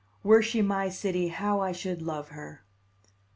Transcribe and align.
Were 0.23 0.41
she 0.41 0.63
my 0.63 0.89
city, 0.89 1.27
how 1.27 1.59
I 1.59 1.73
should 1.73 2.01
love 2.01 2.29
her! 2.29 2.63